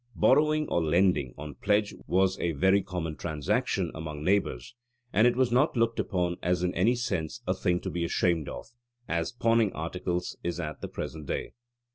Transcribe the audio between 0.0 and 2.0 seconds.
Borrowing or lending, on pledge,